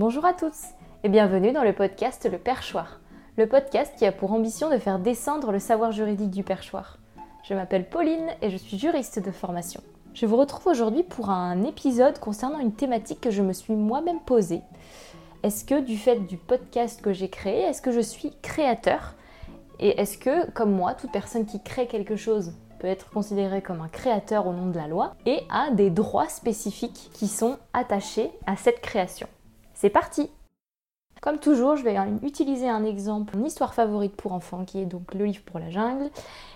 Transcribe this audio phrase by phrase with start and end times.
[0.00, 0.68] Bonjour à tous
[1.04, 3.00] et bienvenue dans le podcast Le Perchoir,
[3.36, 6.96] le podcast qui a pour ambition de faire descendre le savoir juridique du perchoir.
[7.44, 9.82] Je m'appelle Pauline et je suis juriste de formation.
[10.14, 14.20] Je vous retrouve aujourd'hui pour un épisode concernant une thématique que je me suis moi-même
[14.20, 14.62] posée.
[15.42, 19.16] Est-ce que du fait du podcast que j'ai créé, est-ce que je suis créateur?
[19.80, 23.82] Et est-ce que, comme moi, toute personne qui crée quelque chose peut être considérée comme
[23.82, 28.30] un créateur au nom de la loi et a des droits spécifiques qui sont attachés
[28.46, 29.28] à cette création?
[29.80, 30.28] C'est parti
[31.22, 35.12] comme toujours, je vais utiliser un exemple, une histoire favorite pour enfants, qui est donc
[35.12, 36.08] le livre pour la jungle.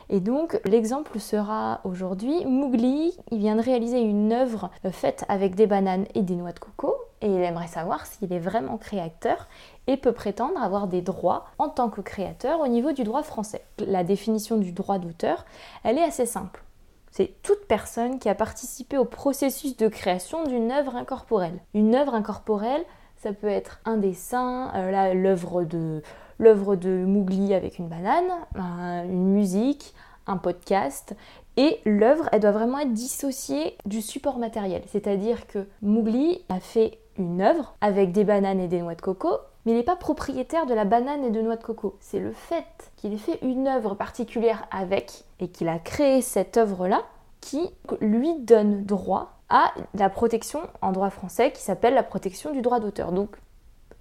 [0.09, 3.15] Et donc, l'exemple sera aujourd'hui Mowgli.
[3.30, 6.59] Il vient de réaliser une œuvre euh, faite avec des bananes et des noix de
[6.59, 6.95] coco.
[7.20, 9.48] Et il aimerait savoir s'il est vraiment créateur
[9.87, 13.66] et peut prétendre avoir des droits en tant que créateur au niveau du droit français.
[13.87, 15.45] La définition du droit d'auteur,
[15.82, 16.62] elle est assez simple.
[17.10, 21.60] C'est toute personne qui a participé au processus de création d'une œuvre incorporelle.
[21.74, 22.84] Une œuvre incorporelle,
[23.24, 26.02] ça peut être un dessin, euh, l'œuvre de
[26.38, 29.95] l'œuvre de Mowgli avec une banane, une musique,
[30.26, 31.16] un podcast.
[31.57, 34.82] Et l'œuvre, elle doit vraiment être dissociée du support matériel.
[34.88, 39.30] C'est-à-dire que Mowgli a fait une œuvre avec des bananes et des noix de coco,
[39.65, 41.96] mais il n'est pas propriétaire de la banane et de noix de coco.
[42.01, 46.59] C'est le fait qu'il ait fait une œuvre particulière avec et qu'il a créé cette
[46.59, 47.04] œuvre-là
[47.40, 52.62] qui lui donne droit à la protection en droit français qui s'appelle la protection du
[52.62, 53.12] droit d'auteur.
[53.12, 53.37] Donc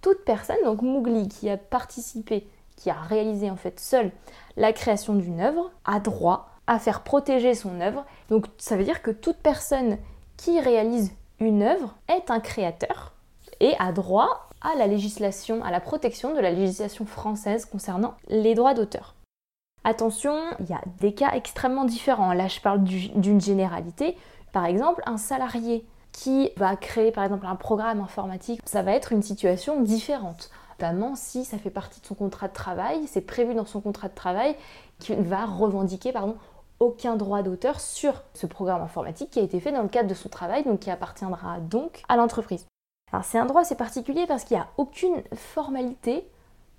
[0.02, 4.12] toute personne, donc Mowgli qui a participé, qui a réalisé en fait seul
[4.58, 8.06] la création d'une œuvre, a droit à faire protéger son œuvre.
[8.30, 9.98] Donc ça veut dire que toute personne
[10.38, 13.14] qui réalise une œuvre est un créateur
[13.60, 18.56] et a droit à la législation, à la protection de la législation française concernant les
[18.56, 19.16] droits d'auteur.
[19.84, 22.34] Attention, il y a des cas extrêmement différents.
[22.34, 24.18] Là, je parle d'une généralité.
[24.54, 29.12] Par exemple, un salarié qui va créer par exemple un programme informatique, ça va être
[29.12, 30.50] une situation différente.
[30.80, 34.10] Notamment si ça fait partie de son contrat de travail, c'est prévu dans son contrat
[34.10, 34.56] de travail
[35.00, 36.36] qu'il va revendiquer pardon,
[36.80, 40.14] aucun droit d'auteur sur ce programme informatique qui a été fait dans le cadre de
[40.14, 42.66] son travail, donc qui appartiendra donc à l'entreprise.
[43.12, 46.28] Alors c'est un droit assez particulier parce qu'il n'y a aucune formalité.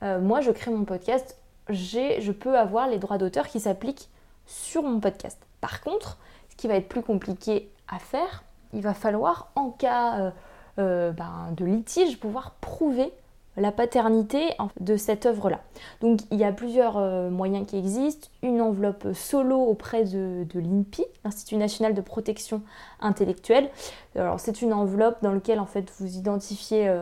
[0.03, 1.38] Euh, moi je crée mon podcast,
[1.69, 4.08] je peux avoir les droits d'auteur qui s'appliquent
[4.47, 5.38] sur mon podcast.
[5.60, 6.19] Par contre,
[6.50, 10.30] ce qui va être plus compliqué à faire, il va falloir, en cas euh,
[10.78, 13.12] euh, ben, de litige, pouvoir prouver
[13.56, 14.48] la paternité
[14.80, 15.60] de cette œuvre-là.
[16.00, 18.28] Donc il y a plusieurs euh, moyens qui existent.
[18.42, 22.62] Une enveloppe solo auprès de, de l'INPI, l'Institut national de protection
[23.00, 23.70] intellectuelle.
[24.16, 26.92] Alors c'est une enveloppe dans laquelle en fait vous identifiez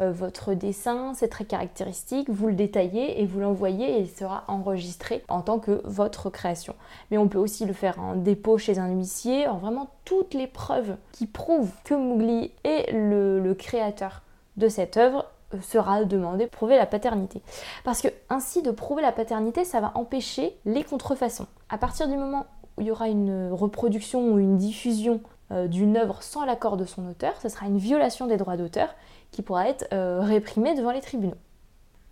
[0.00, 5.24] votre dessin, c'est très caractéristique, vous le détaillez et vous l'envoyez et il sera enregistré
[5.28, 6.74] en tant que votre création.
[7.10, 10.46] Mais on peut aussi le faire en dépôt chez un huissier, en vraiment toutes les
[10.46, 14.22] preuves qui prouvent que Mowgli est le, créateur
[14.56, 17.42] de cette œuvre euh, sera demandé de prouver la paternité.
[17.84, 21.46] Parce que ainsi de prouver la paternité, ça va empêcher les contrefaçons.
[21.68, 25.20] À partir du moment où il y aura une reproduction ou une diffusion
[25.50, 28.94] euh, d'une œuvre sans l'accord de son auteur, ce sera une violation des droits d'auteur
[29.30, 31.36] qui pourra être euh, réprimée devant les tribunaux.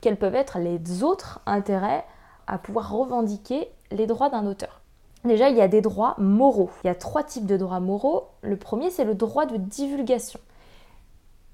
[0.01, 2.05] Quels peuvent être les autres intérêts
[2.47, 4.81] à pouvoir revendiquer les droits d'un auteur?
[5.25, 6.71] Déjà, il y a des droits moraux.
[6.85, 8.29] Il y a trois types de droits moraux.
[8.43, 10.39] Le premier, c'est le droit de divulgation.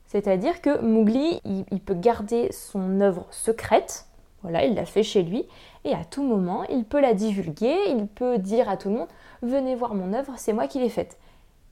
[0.07, 4.07] C'est-à-dire que Mowgli, il, peut garder son œuvre secrète,
[4.43, 5.47] voilà, il l'a fait chez lui,
[5.85, 9.09] et à tout moment, il peut la divulguer, il peut dire à tout le monde,
[9.41, 11.17] venez voir mon œuvre, c'est moi qui l'ai faite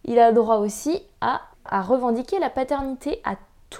[0.04, 3.36] il a droit aussi à, revendiquer la paternité à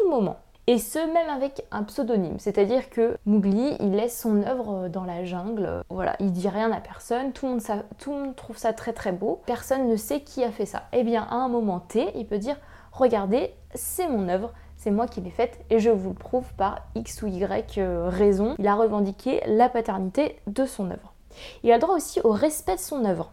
[0.08, 0.38] moment.
[0.66, 2.38] Et ce, même avec un pseudonyme.
[2.38, 5.82] C'est-à-dire que Mowgli, il laisse son œuvre dans la jungle.
[5.88, 7.32] Voilà, il dit rien à personne.
[7.32, 7.62] Tout le, monde
[7.98, 9.40] tout monde trouve ça très très beau.
[9.46, 10.84] Personne ne sait qui a fait ça.
[10.92, 12.56] Eh bien, à un moment T, il peut dire
[12.92, 16.86] Regardez, c'est mon œuvre, c'est moi qui l'ai faite et je vous le prouve par
[16.94, 18.54] X ou Y euh, raison.
[18.58, 21.14] Il a revendiqué la paternité de son œuvre.
[21.62, 23.32] Il a droit aussi au respect de son œuvre.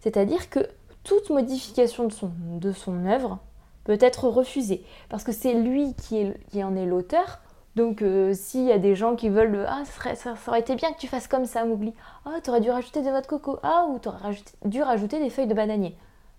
[0.00, 0.60] C'est-à-dire que
[1.02, 2.30] toute modification de son,
[2.60, 3.38] de son œuvre
[3.84, 4.84] peut être refusée.
[5.08, 7.40] Parce que c'est lui qui, en est l'auteur.
[7.76, 10.98] Donc euh, s'il y a des gens qui veulent Ah, ça, aurait été bien que
[10.98, 11.92] tu fasses comme ça, Mougli.
[12.24, 13.58] Ah, t'aurais dû rajouter des noix de coco.
[13.62, 15.96] Ah, ou t'aurais dû rajouter des feuilles de bananier.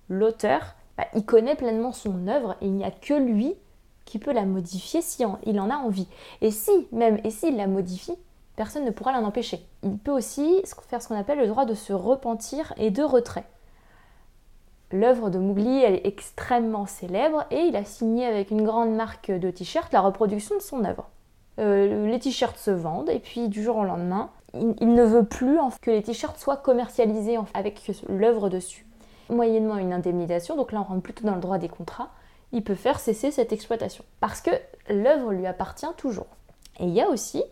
[0.09, 3.56] L'auteur, bah, il connaît pleinement son œuvre et il n'y a que lui
[4.06, 6.07] qui peut la modifier si il en a envie.
[6.41, 8.15] Et si, même, et s'il la modifie,
[8.56, 9.65] personne ne pourra l'en empêcher.
[9.83, 13.45] Il peut aussi faire ce qu'on appelle le droit de se repentir et de retrait.
[14.95, 19.30] L'œuvre de Mowgli, elle est extrêmement célèbre et il a signé avec une grande marque
[19.30, 21.09] de t-shirts la reproduction de son œuvre.
[21.59, 25.59] Euh, les t-shirts se vendent et puis du jour au lendemain, il, ne veut plus
[25.81, 28.86] que les t-shirts soient commercialisés avec l'œuvre dessus.
[29.30, 32.12] Moyennement une indemnisation, donc là on rentre plutôt dans le droit des contrats,
[32.53, 34.06] il peut faire cesser cette exploitation.
[34.21, 34.51] Parce que
[34.89, 36.27] l'œuvre lui appartient toujours.
[36.80, 37.44] Et il y a aussi,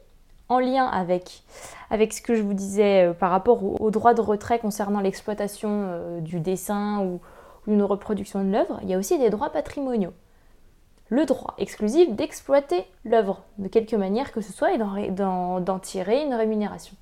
[0.48, 1.44] en lien avec,
[1.90, 5.70] avec ce que je vous disais euh, par rapport au, droit de retrait concernant l'exploitation
[5.72, 7.20] euh, du dessin ou,
[7.68, 10.14] une reproduction de l'œuvre, il y a aussi des droits patrimoniaux.
[11.10, 16.34] Le droit exclusif d'exploiter l'œuvre de quelque manière que ce soit et d'en tirer une
[16.34, 16.96] rémunération.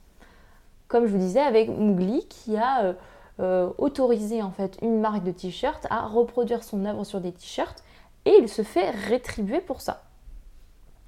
[0.88, 2.96] Comme je vous disais avec Mougli qui a
[3.40, 7.84] euh, autorisé en fait une marque de t-shirt à reproduire son œuvre sur des t-shirts
[8.25, 10.04] et il se fait rétribuer pour ça.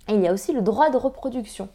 [0.09, 1.69] Il y a aussi le droit de reproduction.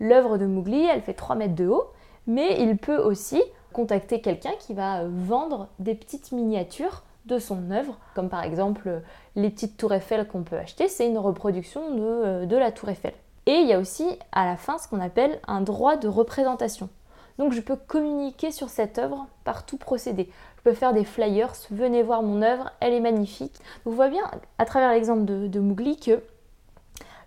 [0.00, 1.92] L'œuvre de Mowgli, elle fait 3 mètres de haut,
[2.26, 3.42] mais il peut aussi
[3.76, 9.02] contacter quelqu'un qui va vendre des petites miniatures de son œuvre, comme par exemple
[9.34, 12.88] les petites tours Eiffel qu'on peut acheter, c'est une reproduction de, euh, de, la tour
[12.88, 13.12] Eiffel.
[13.44, 16.88] Et il y a aussi à la fin ce qu'on appelle un droit de représentation.
[17.38, 20.30] Donc je peux communiquer sur cette œuvre par tout procédé.
[20.56, 23.60] Je peux faire des flyers, venez voir mon œuvre, elle est magnifique.
[23.84, 24.24] vous voyez bien
[24.56, 26.22] à travers l'exemple de, de que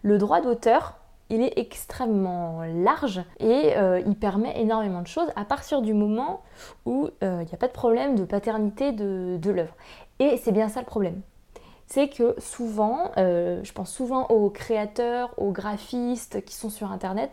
[0.02, 0.96] le droit d'auteur,
[1.30, 6.42] il est extrêmement large et euh, il permet énormément de choses à partir du moment
[6.86, 9.76] où euh, il n'y a pas de problème de paternité de, l'œuvre.
[10.20, 11.22] Et c'est bien ça le problème.
[11.86, 17.32] C'est que souvent, euh, je pense souvent aux créateurs, aux graphistes qui sont sur Internet,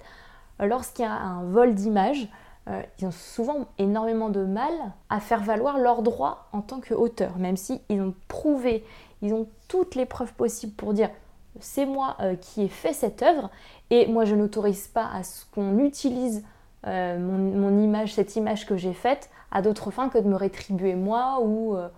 [0.60, 2.28] lorsqu'il y a un vol d'images,
[2.98, 4.72] ils ont souvent énormément de mal
[5.08, 8.84] à faire valoir leurs droits en tant qu'auteur, même si ils ont prouvé,
[9.22, 11.10] ils ont toutes les preuves possibles pour dire
[11.61, 13.50] c'est moi euh, qui ai fait cette œuvre
[13.91, 16.44] et moi je n'autorise pas à ce qu'on utilise
[16.87, 20.94] euh, mon, image, cette image que j'ai faite à d'autres fins que de me rétribuer
[20.94, 21.88] moi ou, euh,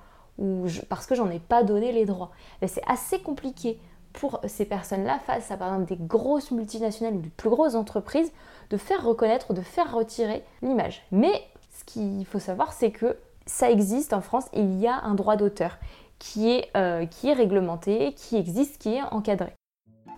[0.89, 2.31] parce que j'en ai pas donné les droits.
[2.67, 3.79] C'est assez compliqué
[4.13, 8.33] pour ces personnes-là, face à par exemple des grosses multinationales ou des plus grosses entreprises,
[8.71, 11.03] de faire reconnaître, de faire retirer l'image.
[11.13, 11.43] Mais
[11.79, 13.17] ce qu'il faut savoir, c'est que
[13.47, 15.79] ça existe en France, il y a un droit d'auteur
[16.19, 19.53] qui est, euh, qui est réglementé, qui existe, qui est encadré.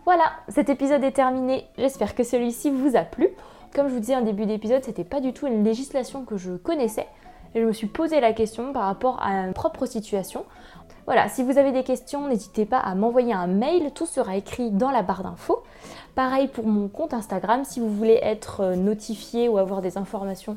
[0.04, 1.66] Voilà, cet épisode est terminé.
[1.76, 3.28] J'espère que celui-ci vous a plu.
[3.74, 6.52] Comme je vous disais en début d'épisode, c'était pas du tout une législation que je
[6.52, 7.06] connaissais.
[7.54, 10.44] Et je me suis posé la question par rapport à une propre situation.
[11.06, 14.70] Voilà, si vous avez des questions, n'hésitez pas à m'envoyer un mail, tout sera écrit
[14.70, 15.62] dans la barre d'infos.
[16.14, 20.56] Pareil pour mon compte Instagram, si vous voulez être euh, notifié ou avoir des informations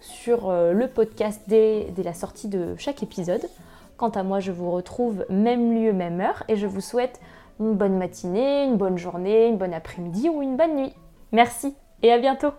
[0.00, 3.48] sur euh, le podcast dès la sortie de chaque épisode.
[3.96, 7.20] Quant à moi, je vous retrouve même lieu, même heure et je vous souhaite
[7.60, 10.94] une bonne matinée, une bonne journée, une bonne après-midi ou une bonne nuit.
[11.30, 12.52] Merci et à bientôt